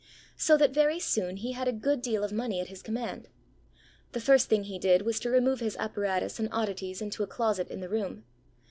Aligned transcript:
So 0.35 0.57
that 0.57 0.73
very 0.73 0.97
soon 0.99 1.37
he 1.37 1.51
had 1.51 1.67
a 1.67 1.71
good 1.71 2.01
deal 2.01 2.23
of 2.23 2.33
money 2.33 2.59
at 2.59 2.69
his 2.69 2.81
command. 2.81 3.27
The 4.13 4.19
first 4.19 4.49
thing 4.49 4.63
he 4.63 4.79
did 4.79 5.03
was 5.03 5.19
to 5.19 5.29
remove 5.29 5.59
his 5.59 5.77
apparatus 5.77 6.39
and 6.39 6.49
oddities 6.51 7.03
into 7.03 7.21
a 7.21 7.27
closet 7.27 7.69
in 7.69 7.81
the 7.81 7.87
room. 7.89 8.25